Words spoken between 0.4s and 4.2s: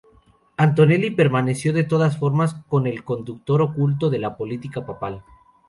Antonelli permaneció de todas formas como el conductor oculto de